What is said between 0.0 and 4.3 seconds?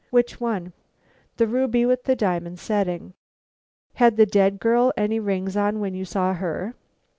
"Which one?" "The ruby with the diamond setting." "Had the